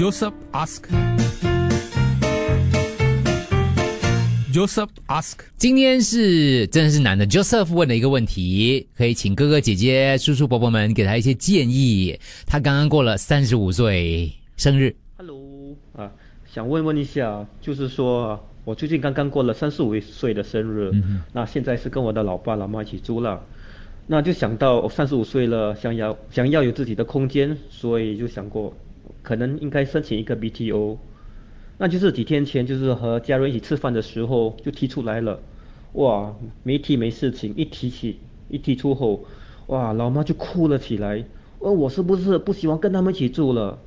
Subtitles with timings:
[0.00, 0.84] Joseph ask.
[4.50, 5.40] Joseph ask.
[5.58, 12.18] 今天是真的是男的，Joseph 问了一个问题，可以请哥哥姐姐、叔叔伯伯们给他一些建议。
[12.46, 16.10] 他刚刚过了三十五岁生日，Hello 啊，
[16.50, 20.90] 想问问一下，就是说我最近刚刚过了三十五岁的生日，
[21.34, 23.44] 那现在是跟我的老爸老妈一起住了，
[24.06, 28.74] 那就想到三十五岁了，想要想要有自己的空间，所以就想过，
[29.22, 30.96] 可能应该申请一个 BTO。
[31.78, 35.40] 那就是几天前，就是和家人一起吃饭的时候就提出来了，
[35.94, 39.24] 哇，没提没事情，一提起一提出后，
[39.68, 41.24] 哇，老妈就哭了起来，
[41.60, 43.78] 问我是不是不喜欢跟他们一起住了。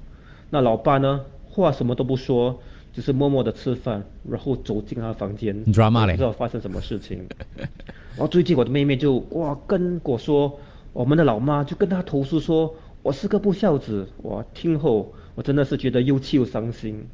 [0.49, 2.59] 那老爸呢，话什么都不说，
[2.91, 7.27] 就是默默的吃饭，然后走进他房间 Drama 不知道发生什么事情。
[8.17, 10.59] 然后最近我的妹妹就哇跟我说，
[10.93, 14.07] 我们的老妈就跟她投诉说我是个不孝子。
[14.23, 17.05] 哇，听后我真的是觉得又气又伤心。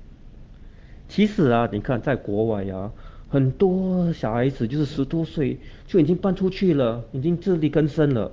[1.07, 2.91] 其实啊，你看在国外啊，
[3.29, 5.57] 很多小孩子就是十多岁
[5.87, 8.31] 就已经搬出去了，已经自力更生了。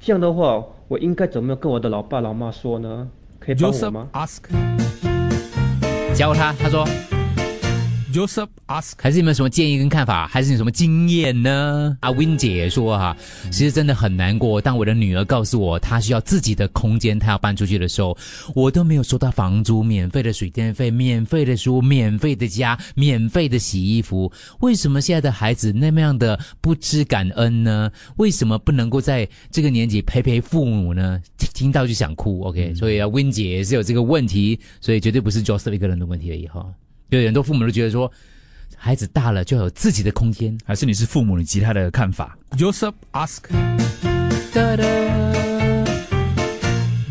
[0.00, 3.08] 这样的话，我应该怎么跟我的老爸老妈说呢？
[3.38, 4.42] 可以帮我吗？ask.
[6.14, 6.84] 教他，他说
[8.12, 8.92] Joseph ask.
[8.98, 11.96] 还是有没有什么建议跟看法，还是有什么经验呢？
[12.00, 13.16] 阿 Win 姐说哈，
[13.50, 14.60] 其实真的很难过。
[14.60, 18.16] 当我的女儿告诉我她需要自己的空间，她要搬出去的时候，
[18.54, 24.30] 我都没有收到房租、免费的水电费、免费的书、免费的家、免费的洗衣服。
[24.60, 27.90] 为什么现在的孩子那么样的不知感恩呢？
[28.16, 31.18] 为什么不能够在这个年纪陪陪父母呢？
[31.54, 32.42] 听到就想哭。
[32.42, 36.66] OK，、所以啊，Win 姐也是有这个问题，所以绝对不是 Joseph 一个人的问题而已哈。
[37.20, 38.10] 有很多父母都觉得说，
[38.76, 40.56] 孩子大了就要有自己的空间。
[40.64, 43.42] 还是你是父母，你其他的看法？Joseph ask.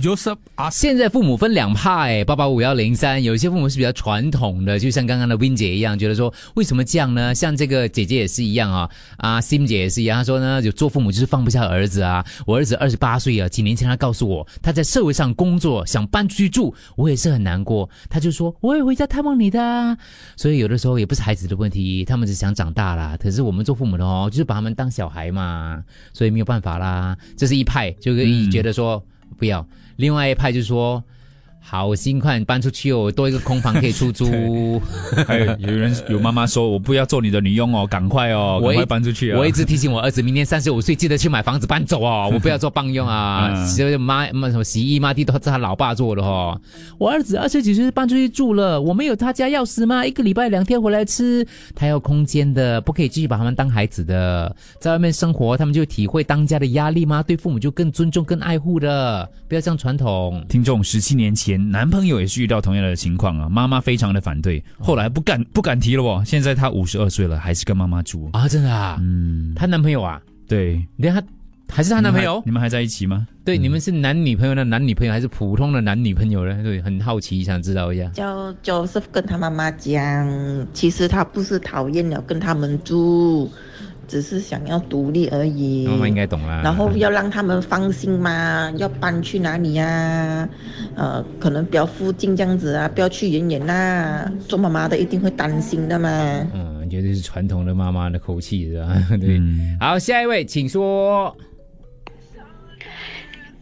[0.01, 0.71] Joseph ask.
[0.71, 7.35] 现在父母分两派，八八五幺零三，有一些父母是比较传统的，就像刚刚的 Win 姐一样，觉得说为什么这样呢？
[7.35, 12.25] 像这个姐姐也是一样啊，啊 Sim 姐也是一样，她说呢，有做父母就是放不下儿子啊。
[12.47, 17.87] 我儿子二十八岁啊，几年前他告诉我他在社会上工作，想搬出去住，我也是很难过。
[18.09, 19.95] 他就说我也回家探望你的，
[20.35, 23.15] 所以有的时候也不是孩子的问题，他们只想长大啦。
[23.21, 27.15] 可是我们做父母的哦，就是把他们当小孩嘛，所以没有办法啦。
[27.37, 29.03] 这是一派，就可以觉得说。
[29.37, 29.65] 不要。
[30.01, 31.03] 另外一派就是说，
[31.63, 34.81] 好心快点搬出去哦，多一个空房可以出租。
[35.25, 39.39] 还有有人有妈妈说，我不要做你的女佣哦，赶快哦，赶快搬出去啊！
[39.39, 43.51] 我一直提醒我儿子，明年三十五岁记得去买房子搬走哦， 我不要做帮佣啊。
[43.53, 46.59] 嗯所以妈妈什么洗衣抹地都是他老爸做的哦。
[46.97, 50.05] 我儿子二十几岁搬出去住了，我们有他家钥匙吗？
[50.05, 57.23] 一个礼拜两天回来吃，他要空间的，不可以继续把他们当孩子的，在外面生活，他们就体会当家的压力吗？
[57.23, 60.43] 对父母就更尊重、更爱护的，不要这样传统。
[60.49, 66.23] 听众十七年前，男朋友也是遇到同样的情况啊，妈妈非常的反对，后来不敢不敢提了哦。
[66.25, 68.29] 现在他五十二岁了，还是跟妈妈住。
[68.33, 71.23] 啊，真的啊，嗯，她男朋友啊，对，你看她
[71.73, 72.41] 还是她男朋友？
[72.45, 73.27] 你们还在一起吗？
[73.43, 76.61] 对，你们是男女朋友的男女朋友，还是普通的男女朋友呢？
[76.61, 78.05] 对，很好奇，想知道一下。
[78.09, 83.51] 叫 Joseph 跟他妈妈讲，其实他不是讨厌了跟他们住，
[84.11, 85.87] 只是想要独立而已。
[85.87, 86.59] 妈妈应该懂啦。
[86.61, 90.47] 然后要让他们放心嘛， 要搬去哪里呀、
[90.95, 94.29] 呃，可能比较附近这样子啊，不要去远远呐。
[94.49, 96.09] 做妈妈的一定会担心的嘛。
[96.53, 99.01] 嗯，绝对是传统的妈妈的口气是吧？
[99.21, 99.37] 对。
[99.39, 101.33] 嗯好，下一位，请说。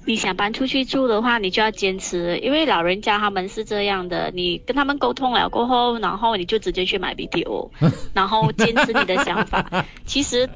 [0.09, 7.70] 你想搬出去住的话，你就要坚持，因为老人家他们是这样的，你跟他们沟通了过后，然后你就直接去买 BTO，
[8.12, 9.86] 然后坚持你的想法。
[10.08, 10.50] 其实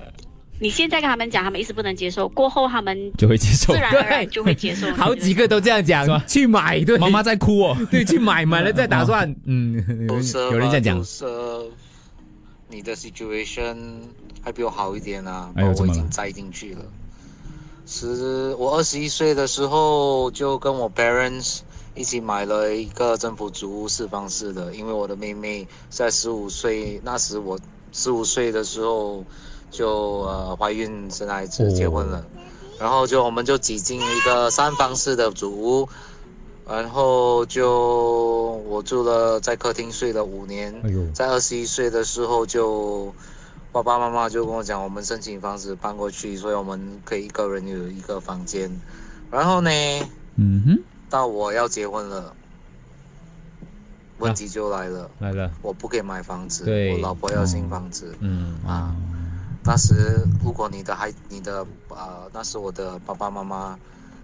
[0.59, 3.79] 你现在跟他们讲，他们一时不能接受，过后他们就会接受自。
[3.79, 4.91] 然而然就会接受。
[4.97, 6.97] 好几个都这样讲，去买对。
[6.97, 7.77] 妈妈在哭哦。
[7.91, 9.31] 对，去买买了再打算。
[9.45, 9.75] 嗯，
[10.09, 11.05] 有人有人这样讲
[12.71, 13.75] 你的 situation
[14.43, 16.79] 还比我好一点啊，哎呦怎么了我已经栽进去了。
[17.85, 21.59] 是我二十一岁的时候就跟我 parents
[21.95, 27.59] 一起买了一个政府主屋四房式的，因为我的妹妹在十五岁，那时我
[27.91, 29.23] 十五岁的时候
[29.69, 32.25] 就呃怀孕生孩子结婚了，
[32.79, 35.89] 然后就我们就挤进一个三房式的主屋，
[36.67, 43.13] 然后就我住了在客厅睡了五年，哎，在二十一岁的时候就
[43.73, 48.69] 爸爸妈妈就跟我讲，我们申请房子搬过去，所以我们可以一个人有一个房间。
[49.31, 49.71] 然后呢，
[50.35, 50.79] 嗯哼，
[51.09, 52.35] 到我要结婚了，
[54.19, 55.51] 问题就来了，来了。
[55.63, 58.15] 我不给买房子，对我老婆要新房子。
[58.19, 58.95] 嗯啊，
[59.63, 63.79] 那时如果你的孩，你的呃，那时我的爸爸妈妈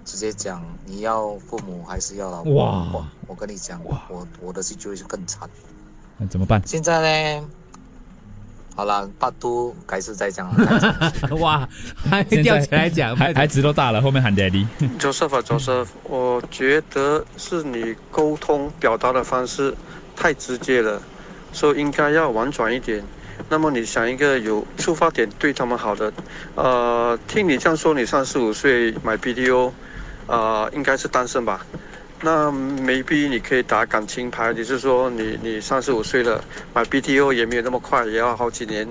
[0.06, 2.54] 直接讲你要父母还是要老婆。
[2.54, 5.50] 哇我我跟你讲，我我的 situation 更惨。
[6.20, 6.62] 那怎么办？
[6.68, 7.50] 现在呢，
[8.76, 10.96] 好了，八都改次再讲了。
[11.40, 11.68] 哇，
[12.10, 14.66] 还吊起来讲，孩孩子都大了，后面喊 daddy。
[14.98, 19.76] Joseph 啊，Joseph，我觉得是你沟通表达的方式
[20.16, 21.02] 太直接了，
[21.52, 23.04] 所以应该要婉转一点。
[23.50, 26.12] 那么你想一个有出发点对他们好的，
[26.56, 29.72] 呃，听你这样说，你三十五岁买 BDO，
[30.28, 31.66] 呃，应该是单身吧？
[32.22, 36.44] 那 maybe 你可以打感情牌，你是说你你三十五岁了，
[36.74, 38.88] 买 BTO 也没有那么快，也要好几年，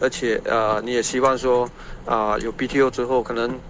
[0.00, 1.70] 而且呃，你也希望说
[2.04, 3.60] 啊、有 BTO 之后可能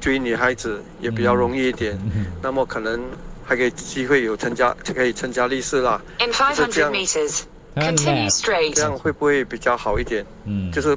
[0.00, 1.98] 追女孩子也比较容易一点，
[2.42, 3.10] 那么可能
[3.42, 6.00] 还可以机会有成家，可以成家立室啦。
[6.20, 7.40] In 是这样500 meters,
[7.74, 8.74] continue straight.
[8.74, 10.24] 这样会不会比较好一点？
[10.44, 10.94] 嗯，就是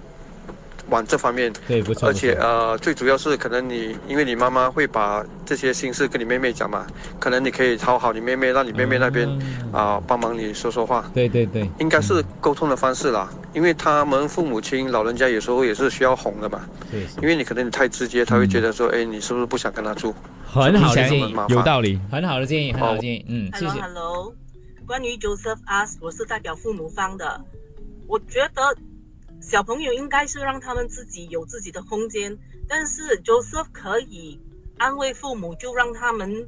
[0.92, 1.52] 往这方面。
[1.68, 6.86] 对，不错，而且呃，最主要是可能你，因为你妈妈会把这些心事跟你妹妹讲嘛，
[7.20, 9.28] 可能你可以讨好你妹妹，让你妹妹那边
[9.74, 13.28] 啊、帮忙你说说话，对对对，应该是沟通的方式啦。
[13.54, 16.62] 因为他们父母亲老人家有时候也是需要哄的嘛，
[16.92, 20.14] 对，因为你可能你太直接，他会觉得说，哎，你是不是不想跟他住？
[20.46, 22.00] 很好的建议，麻烦有道理。
[22.12, 23.82] 很好的建议，很好的建议，嗯，谢 Hello 谢。
[23.82, 24.36] Hello，
[24.86, 27.40] 关于 Joseph ask，我是代表父母方的。
[28.08, 28.62] 我觉得
[29.42, 34.40] 小朋友应该是让他们自己有自己的空间，但是 Joseph 可以
[34.78, 36.48] 安慰父母，就让他们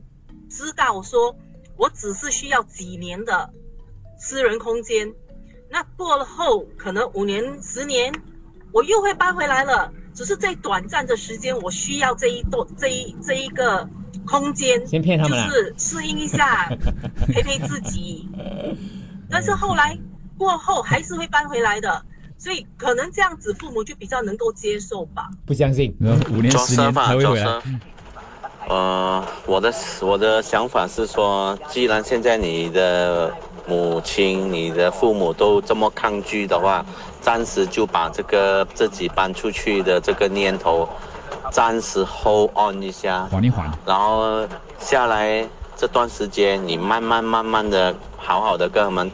[0.49, 1.35] 知道说，
[1.75, 3.51] 我只是需要几年的
[4.17, 5.11] 私人空间，
[5.69, 8.13] 那过了后可能五年、十年，
[8.71, 13.89] 我又会搬回来了，只是在短暂的时间，我需要这一段这一这一个
[14.25, 16.69] 空间，先骗他们就是适应一下，
[17.33, 18.29] 陪陪自己。
[19.29, 19.97] 但是后来
[20.37, 22.05] 过后还是会搬回来的，
[22.43, 25.29] 所以可能这样子父母就比较能够接受吧。
[25.45, 27.61] 不相信，然后五年十年还会回来。
[28.67, 33.33] 呃，我的我的想法是说，既然现在你的
[33.65, 36.85] 母亲、你的父母都这么抗拒的话，
[37.21, 40.89] 暂时就把这个自己搬出去的这个念头，
[41.49, 43.71] 暂时 hold on 一下，缓一缓。
[43.85, 44.45] 然后
[44.79, 45.47] 下来
[45.77, 49.09] 这段时间，你慢慢慢慢的好好的跟他们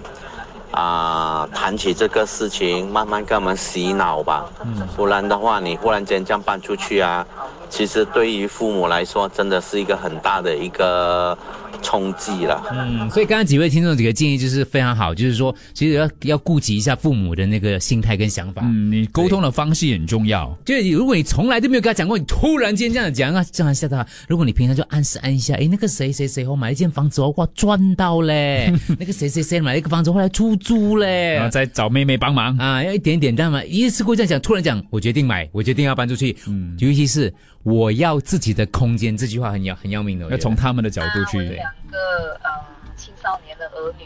[0.71, 4.49] 啊、谈起这个事情，慢慢跟我们洗脑吧。
[4.63, 7.25] 嗯不然的话，你忽然间这样搬出去啊，
[7.69, 11.37] 其实对于父母来说，真的是一个很大的一个
[11.81, 12.61] 冲击了。
[12.71, 18.61] 嗯，所以刚刚几位听众几个建议就是非常好，就是说其实要要顾及一下父母的那个心态跟想法。
[18.65, 20.53] 嗯，你沟通的方式也很重要。
[20.65, 24.05] 就是如果你从来都没有跟他讲过，你突然间这样讲啊，这样吓到他。
[24.27, 32.57] 如果你平常就暗示按一下，哎，那个谁谁谁我买了一间房子哦，哇赚到嘞， 那个谁谁谁买了一个房子后来出租嘞，然后再找妹妹帮忙。
[32.57, 37.33] 啊，要一点点，但嘛，一次过这样讲，突然讲，我决定买，我决定要搬出去，嗯，尤其是
[37.63, 41.39] 我要自己的空间，这句话很要很要命的，要从他们的角度我去。
[41.39, 42.49] 两个呃
[42.95, 44.05] 青少年的儿女，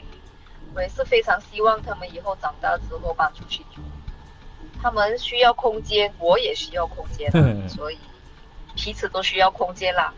[0.75, 3.81] 我也是非常希望他们以后长大之后搬出去住。
[4.81, 7.31] 他们需要空间，我也需要空间，
[7.69, 7.97] 所以
[8.75, 10.13] 彼此都需要空间啦。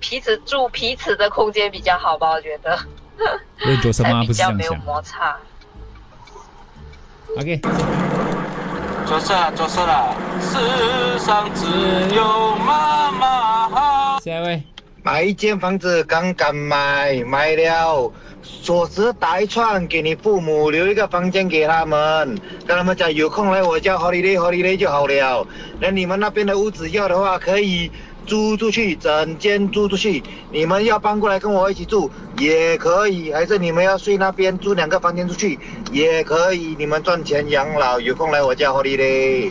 [0.00, 2.78] 彼此住彼此的空间比较好吧，我觉得，
[3.64, 4.84] 因为 Joseph 才妈比较没有不是这样想。
[4.84, 5.36] 摩擦。
[7.36, 7.60] OK，
[9.06, 10.14] 做事啊，做事啦！
[10.40, 14.20] 世上只有妈妈好。
[14.20, 14.62] 下一位，
[15.02, 18.12] 买一间房子刚刚买，买了，
[18.42, 25.46] 锁匙打一串给你父母，留一个房间给他们，跟他们讲有空来我家 holiday holiday 就好了。
[25.80, 27.90] 那你们那边的屋子要的话，可以
[28.26, 30.22] 租出去，整间租出去。
[30.50, 35.58] 你们要搬过来跟我一起住也可以，还是你们要睡那边租两个房间出去
[35.92, 36.74] 也可以。
[36.78, 39.50] 你们赚钱养老，有空来我家 holiday。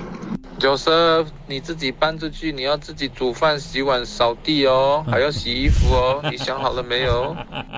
[0.59, 6.21] Joseph，你自己搬出去，你要自己煮饭、洗碗、扫地哦，还要洗衣服哦。
[6.31, 7.35] 你想好了没有？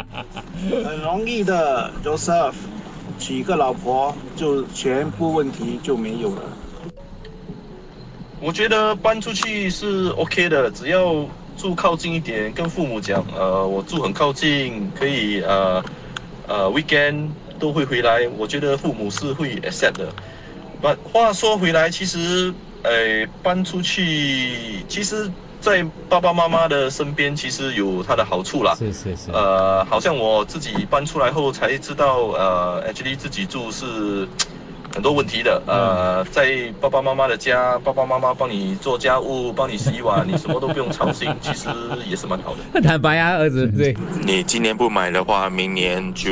[0.83, 2.53] 很容易的，Joseph，
[3.17, 6.41] 娶一个老婆就全部问题就没有了。
[8.41, 11.25] 我觉得搬出去是 OK 的，只要
[11.57, 15.83] 住靠近一点，跟父母讲，呃，我住很靠近，可以呃
[16.47, 20.13] 呃 weekend 都会回来，我觉得父母是会 accept 的。
[20.81, 28.75] 但话说回来，其实呃搬出去，其实，在爸爸妈妈的身边，其实有它的好处啦。
[28.75, 29.31] 是是是。
[29.31, 34.27] 呃，好像我自己搬出来后才知道，呃，actually 自己住是
[34.95, 35.61] 很多问题的。
[35.67, 41.67] 呃，在爸爸妈妈的家，爸爸妈妈帮你做家务，帮你洗碗，你什么都不用操心，其实
[42.09, 42.79] 也是蛮好的。
[42.81, 46.31] 坦白啊，儿子，对，你今年不买的话，明年就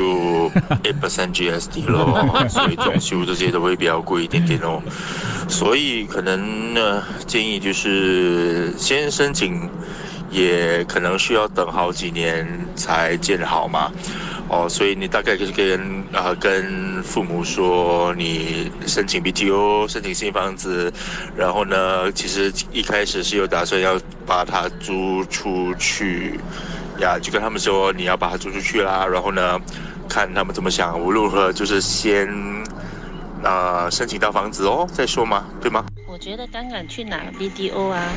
[0.83, 4.81] eight percent GST 咯， 所以装修这些都会比较贵一点点哦。
[5.49, 9.69] 所以可能呢，建议就是先申请
[10.31, 13.91] 也可能需要等好几年才建好嘛。
[14.49, 20.93] 哦，所以你大概就是跟呃跟父母说你申请 BTO，申请新房子，
[21.35, 26.39] 然后呢，其实一开始是有打算要把它租出去，
[26.99, 29.59] 呀，就跟他们说你要把它租出去啦，然后呢，
[30.07, 32.27] 看他们怎么想，无论如何就是先
[33.41, 35.83] 啊、申请到房子哦再说嘛，对吗？
[36.05, 38.13] 我觉得刚刚去拿 BDO 啊，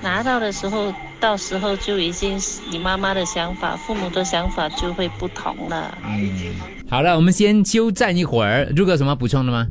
[0.00, 5.98] 拿到的时候，到时候就已经是你妈妈的想法，父母的想法就会不同了。
[6.06, 6.54] 嗯，
[6.88, 8.70] 好了，我们先休战一会儿。
[8.76, 9.66] 如果有什么补充的吗？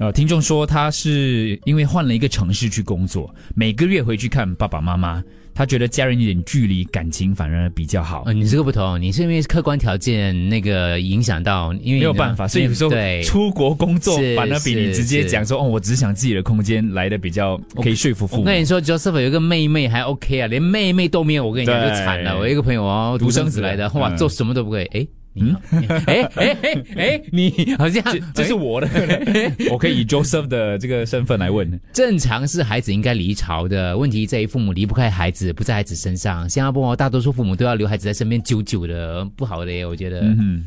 [0.00, 5.22] 呃，听众说他是因为换了一个城市去工作，每个月回去看爸爸妈妈，
[5.54, 8.24] 他觉得家人有点距离，感情反而比较好。
[8.26, 18.42] 嗯，你这个不同，你是因为客观条件那个影响到，因为没有办法，所以有时候对出国工作是反而比你直接是讲说哦，我只想自己的空间来的比较可以说服父母。
[18.42, 22.36] 我跟你说，Joseph 有一个妹妹还 OK 啊，连妹妹都没有，我跟你讲就对惨了。
[22.36, 24.84] 我一个朋友哦，独生子来的，哇，嗯做什么都不可以。
[24.86, 25.54] 哎，你，
[26.06, 28.88] 哎哎哎哎，你好像这这是我的，
[29.70, 31.80] 我可以以 Joseph 的这个身份来问。
[31.92, 36.48] 正常是孩子应该离巢的，问题在于父母离不开孩子，不在孩子身上。
[36.48, 40.20] 新加坡大多数父母都要留孩子在身边久久的，不好的耶，我觉得。
[40.20, 40.64] 嗯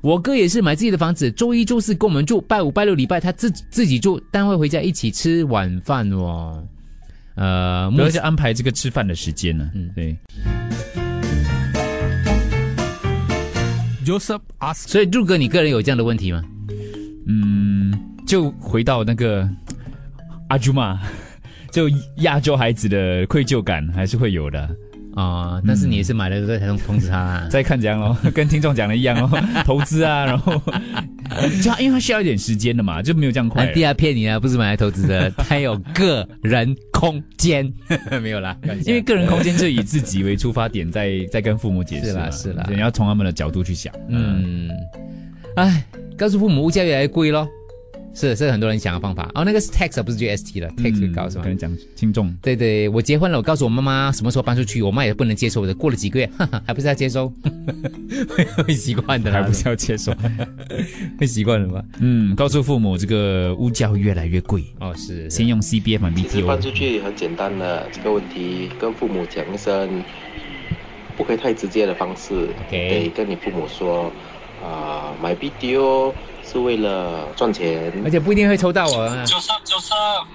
[0.00, 6.64] 我哥也是买自己的房子，周一、周四跟我们住，拜五、拜六、礼拜他自自己住，单位回家一起吃晚饭哦。
[7.34, 9.68] 呃，哼，而且安排这个吃饭的时间呢。
[9.74, 10.16] 嗯，对。
[14.08, 16.42] Joseph ask，所以陆哥，你个人有这样的问题吗？
[17.26, 17.92] 嗯，
[18.26, 19.46] 就回到那个
[20.48, 20.98] 阿朱嘛，
[21.70, 24.66] 就亚洲孩子的愧疚感还是会有的。
[25.14, 27.48] 啊、但是你也是买了这才通通知他、啊。
[27.50, 30.52] 再看怎样咯， 跟听众讲的一样哦， 投资啊，然后
[31.62, 33.74] 就因为他需要一点时间的嘛，就没有这样快安。
[33.74, 37.72] 迪亚骗你啊，不是买来投资的，他有个人空间，
[38.22, 43.92] 没有啦，因为个人空间就以自己为出发点，在在跟父母解释啦是啦你要从他们的角度去想。
[44.08, 44.68] 嗯，
[45.56, 45.84] 哎，
[46.16, 47.48] 告诉父母物价越来越贵咯。
[48.18, 49.30] 是，这是很多人想的方法。
[49.34, 51.44] 哦，那个是 tax 啊，不是 GST 了，tax 会高是吗？
[51.44, 52.34] 可能讲轻重。
[52.42, 55.72] 对对，我结婚了，我告诉我妈妈什么时候搬出去，我妈也不能接受的。
[55.72, 57.32] 过了几个月，哈哈，还不是要接收，
[58.28, 60.12] 会 会习惯的啦，还不是要接受，
[61.20, 61.84] 会习惯了吧？
[62.00, 66.62] 嗯，告诉父母这个物价会越来越贵哦，是先用 CBF 买其实搬 BTO。
[66.62, 70.02] 出去很简单的这个问题，跟父母讲一声，
[71.16, 74.10] 不可以太直接的方式，得跟你父母说，
[74.62, 76.12] 啊、买 BTO
[76.44, 79.02] 是为了赚钱，而且不一定会抽到我。
[79.02, 79.92] 啊就是就是，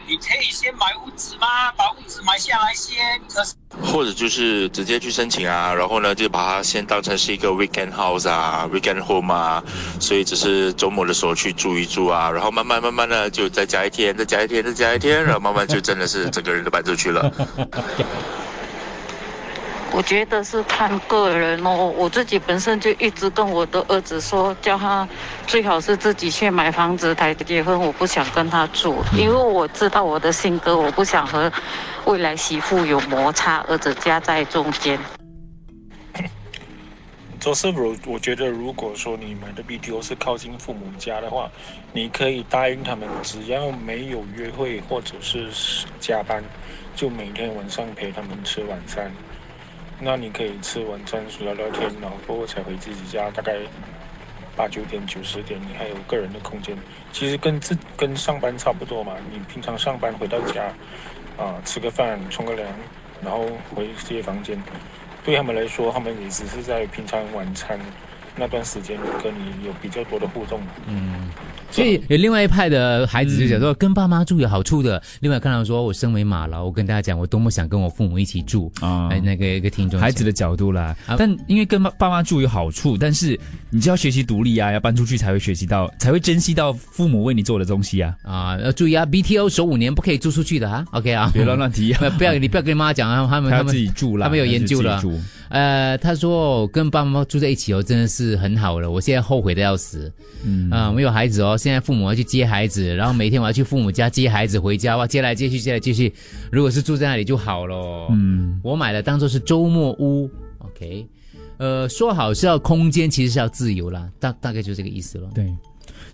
[0.08, 1.72] 你可以先买屋子吗？
[1.75, 2.96] 把屋子买下来先。
[3.27, 9.63] 可是或者就是直接去申请啊，然后呢就把它先当成是一个 weekend house 啊，weekend home 啊，
[10.00, 17.32] 所以只是周末的时候去住一住啊，然后慢慢慢慢的就再加一天，再加一天，再加一天，然后慢慢就真的是整个人都搬出去了。
[19.96, 25.08] 我觉得是看个人哦，我自己本身就一直跟我的儿子说，叫他
[25.46, 31.52] 最好是自己去买房子才结婚，我不想跟他住，因为我知道我的性格，我不想和
[32.06, 35.00] 未来媳妇有摩擦，儿子夹在中间。
[37.40, 41.48] 做 s e r 我觉得如果说你买的 BTO 是靠近父母家的话，
[41.92, 45.52] 你可以答应他们，只要没有约会或者是
[46.00, 46.44] 加班，
[46.96, 49.12] 就每天晚上陪他们吃晚餐。
[50.03, 53.57] 那你可以吃完餐聊聊天，然后才回自己家，大概
[54.53, 56.77] 八九点、九十点，你还有个人的空间。
[57.12, 60.75] 其实跟自跟上班差不多嘛，你平常上班回到家，
[61.38, 62.77] 啊、吃个饭、冲个凉，
[63.22, 64.62] 然后回自己房间。
[65.24, 67.79] 对他们来说，他们也只是在平常晚餐
[68.38, 70.60] 那段时间跟你有比较多的互动。
[70.88, 71.30] 嗯，
[71.70, 75.02] 所以有另外一派的孩子就讲说，跟爸妈住有好处的。
[75.20, 88.16] 另外看到说，我身为马劳，我跟大家讲，我多么想跟我父母一起住啊哎，那个一个听众孩子的角度啦，但因为跟爸爸妈住有好处，但是你就要学习独立啊，要搬出去才会学习到，才会珍惜到父母为你做的东西啊。
[88.24, 95.24] 啊，要注意啊，BTO 守五年不可以租出去的啊，OK 啊，别乱乱提啊 不要你不要跟你妈讲啊，他们他们自己住啦他们有研究了还是自己住。
[95.53, 100.12] 呃，他说跟爸爸妈妈住在一起哦，真的是很好了，我现在后悔的要死。
[100.43, 106.12] 嗯啊，我们有孩子哦，现在父母要去接孩子，然后每天我要去父母家接孩子回家，哇，接来接去，接来接去。
[106.51, 108.07] 如果是住在那里就好咯。
[108.10, 111.07] 嗯，我买了当做是周末屋，OK。
[111.57, 115.29] 呃，说好是要空间，其实是要自由啦，大大概就这个意思了。
[115.36, 115.55] 对，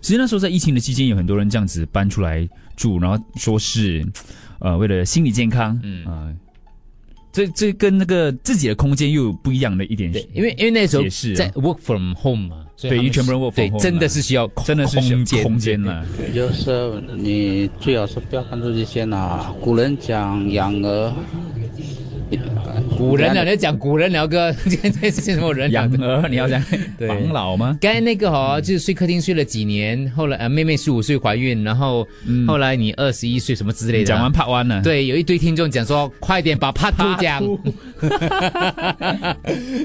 [0.02, 4.06] 其实那时候在疫情的期间，有很多人这样子搬出来住，然后说是，
[4.58, 6.28] 呃，为了心理健康，嗯啊、
[7.32, 16.04] 这这跟那个自己的空间又有不一样的一点，因为因为那时候解释啊在 work from home 嘛，对因为全部人 work from home 真的是需要真的是需要空间空间了。
[16.34, 19.54] 就是你最好是不要看出这些啦。
[19.60, 21.12] 古人讲养儿，
[23.00, 25.70] 古人了，你要讲古人聊哥，现在是什么人？
[25.70, 26.62] 养儿你要讲
[26.98, 27.78] 对防老吗？
[27.80, 32.06] 刚才那个哦，就是睡客厅睡了几年，后来呃妹妹十五岁怀孕，然后
[32.46, 34.04] 后来你二十一岁什么之类的。
[34.04, 37.42] 讲完 part one 了，对，有一堆听众讲说，快点把 part two 讲。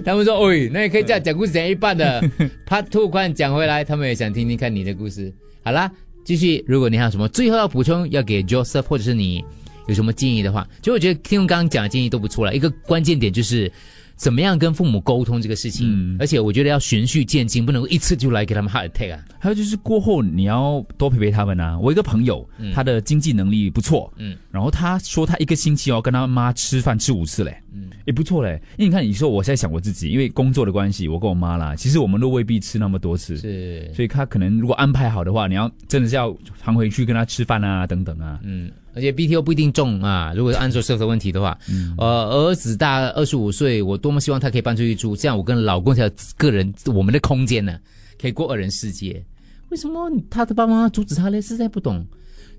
[0.03, 2.21] 他们说，喂，那也可以这样讲故事讲一半的
[2.67, 5.33] part two 快讲回来，他们也想听听看你的故事。
[5.63, 5.89] 好啦，
[6.25, 9.41] 继续，如果你还有什么最后要补充，要给 Joseph 或者是你
[9.87, 12.55] 有什么建议的话，其实我觉得听众刚刚讲的建议都不错了。
[12.55, 13.71] 一个关键点就是。
[14.17, 15.89] 怎么样跟父母沟通这个事情？
[15.91, 19.19] 嗯而且我觉得要循序渐进，不能够一次就来给他们 heart attack 啊。
[19.37, 21.77] 还有就是过后你要多陪陪他们啊。
[21.77, 28.57] 我一个朋友，嗯他的经济能力不错，嗯，然后他说他一个星期哦跟他妈吃饭吃五次嘞，嗯，也不错嘞。
[28.77, 38.71] 因为你看，你说我现在想我自己，因为工作的关系，我跟我妈啦，其实我们都未必吃那么多次，是，所以他可能如果安排好的话，你要真的是要常回去跟他吃饭啊等等啊，嗯。
[38.95, 47.77] 而且 BTO 不一定中啊，如果是安卓社的问题的话，嗯呃，儿子大二十五岁，我多么希望他可以搬出去住，这样我跟老公才有个人我们的空间呢，
[48.19, 49.21] 可以过二人世界。
[49.69, 51.41] 为什么他的爸爸妈妈阻止他呢？
[51.41, 52.05] 实在不懂。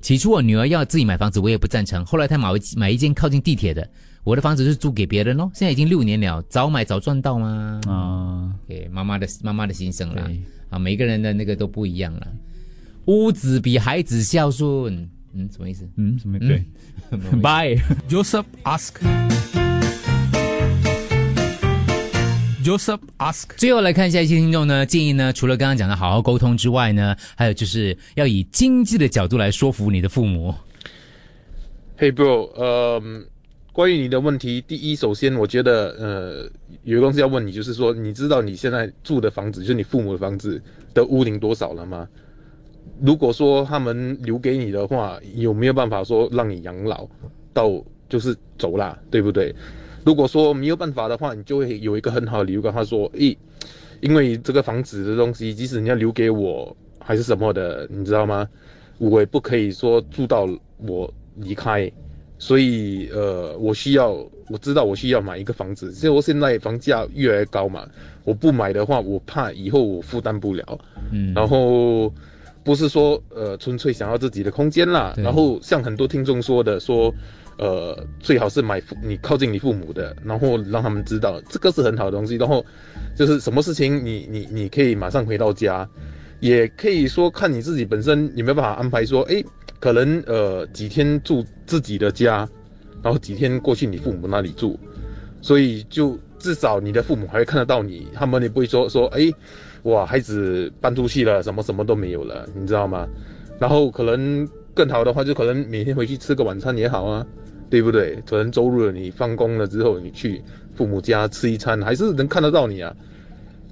[0.02, 2.04] 起初我女儿要自己买房子，我也不赞成。
[2.04, 3.88] 后来她买买一间靠近地铁的，
[4.24, 5.50] 我的房子是租给别人哦。
[5.54, 7.80] 现在已经六年了，早买早赚到吗？
[7.88, 10.30] 啊，给妈妈的妈妈的心声啦。
[10.68, 12.26] 啊，每个人的那个都不一样了。
[13.06, 15.08] 屋子比孩子孝顺。
[15.34, 15.88] 嗯，什么意思？
[15.96, 16.38] 嗯，什么？
[16.38, 16.64] 对、
[17.10, 17.80] 嗯、，Bye。
[18.08, 18.94] Joseph ask.
[22.64, 23.44] Joseph ask.
[23.56, 30.54] 最后来看一下一些听众呢建议呢，除了刚刚讲的好好沟通之外呢，还有就是要以经济的角度来说服你的父母。
[31.98, 33.00] Hey bro，呃，
[33.72, 36.50] 关于你的问题，第一，首先我觉得呃
[36.82, 40.60] 有一个东西要问你，就是说，你知道你现在住的房子，就是你父母的房子
[40.92, 42.08] 的屋龄多少了吗？
[43.02, 47.06] 如果说他们留给你的话，有没有办法说让你养老
[47.52, 47.70] 到
[48.08, 49.54] 就是走啦，对不对？
[50.04, 53.36] 如果说没有办法的话，你就会有一个很好的理由跟他说，诶，
[54.00, 58.48] 因为这个房子的东西，即使你要留给我还是什么的，你知道吗？
[58.98, 61.90] 我也不可以说住到我离开，
[62.38, 64.12] 所以呃，我需要
[64.48, 67.86] 我知道我需要买一个房子，所以我现在房价越来越高嘛，
[68.24, 70.78] 我不买的话，我怕以后我负担不了，
[71.12, 72.10] 嗯然后。
[72.66, 77.14] 不是说呃纯粹想要自己的空间啦，然后像很多听众说的说，
[77.58, 82.66] 呃最好是买父你靠近你父母的，然后让他们知道这个是很好的东西，然后
[83.16, 85.88] 就是什么事情你你你可以马上回到家，
[86.40, 89.44] 也可以说看你自己本身有没有办法安排说，诶，
[89.78, 92.48] 可能呃几天住自己的家，
[93.00, 94.76] 然后几天过去你父母那里住，
[95.40, 99.32] 所以就至少你的父母还会看得到你，他们也不会说说诶。
[99.86, 103.06] 哇，孩子搬出去了，什么什么都没有了，你知道吗？
[103.58, 107.24] 然后可能更好的话，就可能每天回去吃个晚餐也好啊，
[107.70, 108.20] 对不对？
[108.26, 110.42] 可能周日你放工了之后，你去
[110.74, 112.92] 父母家吃一餐，还是能看得到你啊。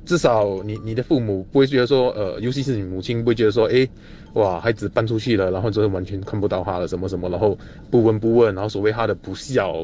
[0.07, 3.89] 至少你你的父母不会觉得说，呃，尤其是你母亲不会觉得说，诶，
[4.35, 7.59] 哇，孩子搬出去了，然后就是完全看不到他了，什么什么，然后
[7.91, 9.75] 不闻不问，然后所谓他的不孝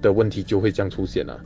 [0.00, 1.40] 的问题就会这样出现了、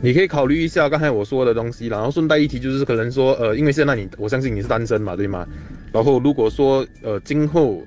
[0.00, 5.46] 你可以考虑一下刚才我说的东西，然后顺带一提就是可能说，呃，因为现在你我相信你是单身嘛，对吗？
[5.92, 7.82] 然后如果说呃今后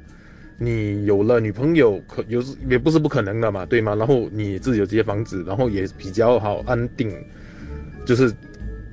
[0.58, 3.96] 你有了女朋友，可有也不是不可能的嘛，对吗？
[3.96, 7.14] 然后你自己有这些房子，然后也比较好安定，
[8.06, 8.34] 就是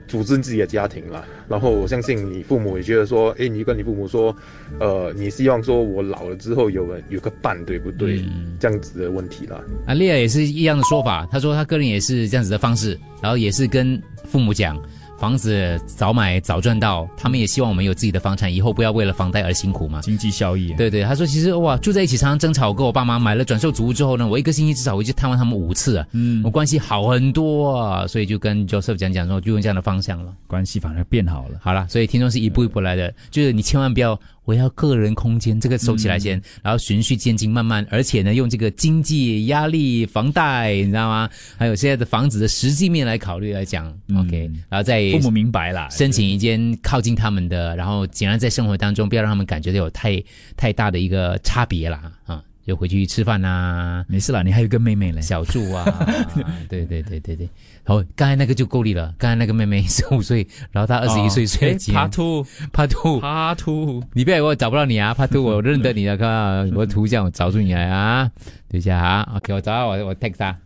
[0.08, 1.24] 组织自己的家庭了。
[1.48, 4.34] 然后我相信你父母也觉得说，诶，你跟你父母说，
[4.80, 8.20] 呃，你希望说我老了之后有个有个伴，对不对？
[8.20, 9.60] 嗯、这样子的问题啦。
[9.86, 14.76] 啊，丽亚也是一样的说法，他说他个人也是这样子的方式，然后也是跟父母讲，
[15.18, 20.00] 房子早买早赚到，他们也希望我们有自己的房产，以后不要为了房贷而辛苦嘛。
[20.02, 20.72] 经济效益。
[20.74, 31.58] 对对，他说其实哇，住在一起常常争吵，跟我爸妈买了转售祖屋之后呢，我一个星期至少回去探望他们五次啊，嗯，我关系好很多啊，所以就跟 Joseph 讲讲说，就用这样的方向了，关系反而变好了。
[31.62, 34.18] 好了，所以听众是一步一步来的，就是你千万不要。
[34.46, 41.28] 我要个人空间，这个收起来先，嗯、然后循序渐进，慢慢，而且呢，用这个经济压力、房贷，你知道吗？
[41.58, 50.22] 还有现在的房子的实际面来考虑来讲、嗯、，OK，然后再父母明白了，申请一间靠近他们的，然后尽量在生活当中不要让他们感觉到有太
[50.56, 52.42] 太大的一个差别啦，啊。
[52.66, 55.84] 就回去吃饭啊、没事啦，你还有一个妹妹嘞，小住啊，
[56.68, 57.48] 对对对对对。
[57.84, 61.94] 好，刚才那个就够力了，刚才那个妹妹十五岁，然后她二十一岁，睡了几年。
[61.94, 68.28] 帕兔，帕兔，帕兔，你别以为我找不到你啊，帕兔，我认得你的，看啊，我图像我找出你来啊，
[68.68, 70.58] 等一下啊，OK，我找到我我 text 他。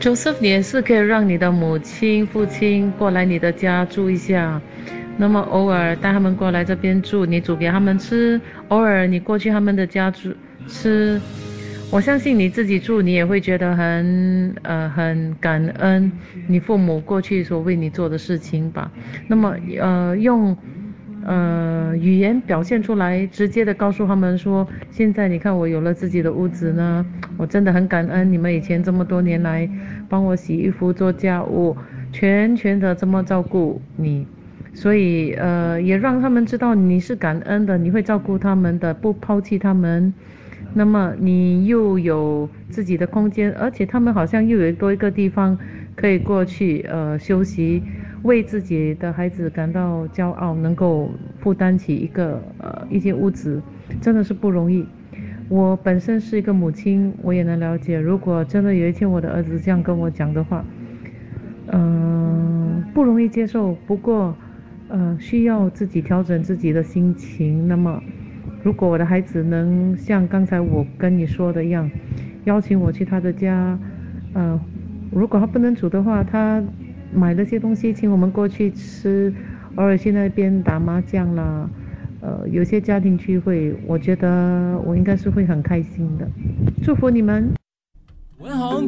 [0.00, 4.62] Joseph，你也是可以让你的母亲、父亲过来你的家住一下。
[5.16, 10.34] 那么偶尔带他们过来这边住，你煮给他们吃；偶尔你过去他们的家住
[10.66, 11.20] 吃。
[11.90, 16.10] 我相信你自己住，你也会觉得很呃很感恩
[16.48, 18.90] 你父母过去所为你做的事情吧。
[19.28, 20.56] 那么呃用
[21.24, 29.70] 呃语言表现出来，直接的告诉他们说，现在你看我有了自己的屋子呢，我真的很感恩你们以前这么多年来
[30.08, 31.76] 帮我洗衣服、做家务，
[32.10, 34.26] 全权的这么照顾你。
[34.74, 40.12] 所以，呃，也让他们知道你是感恩的，你会照顾他们的，不抛弃他们。
[40.76, 45.56] 那么你又有自己的空间，而且他们好像又有多一个地方
[45.94, 47.80] 可以过去，呃，休息，
[48.24, 51.08] 为自己的孩子感到骄傲，能够
[51.38, 53.62] 负担起一个呃一些屋子，
[54.00, 54.84] 真的是不容易。
[55.48, 60.64] 我本身是一个母亲，我也能了解，如果真的有一天我的儿子这样跟我讲的话，
[61.68, 63.76] 嗯，不容易接受。
[63.86, 64.36] 不过。
[64.88, 67.66] 呃，需要自己调整自己的心情。
[67.66, 68.02] 那么，
[68.62, 71.90] 如果我的孩子能像刚才我跟你说的一样，
[72.44, 73.78] 邀请我去他的家，
[74.34, 74.60] 呃，
[75.10, 76.62] 如果他不能煮的话，他
[77.12, 79.32] 买了些东西请我们过去吃，
[79.76, 81.68] 偶尔去那边打麻将啦，
[82.20, 86.28] 呃，有些家庭聚会，我觉得我应该是会很开心的。
[86.82, 87.63] 祝福你们。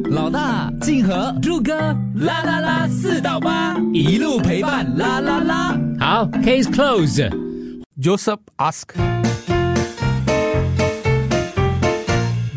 [0.09, 1.73] 老大静和朱哥
[2.15, 5.77] 啦啦啦四到八一路陪伴啦啦啦。
[5.99, 7.29] 好，case closed。
[7.99, 8.93] Joseph ask.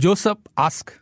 [0.01, 1.01] Joseph ask.